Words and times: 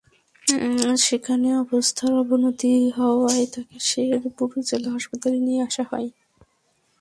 সেখানে 1.01 1.49
অবস্থার 1.63 2.11
অবনতি 2.21 2.69
হওয়ায় 2.97 3.45
তাঁকে 3.53 3.77
শেরপুর 3.89 4.49
জেলা 4.69 4.89
হাসপাতালে 4.95 5.39
নিয়ে 5.45 5.61
আসা 5.67 5.83
হয়। 5.91 6.09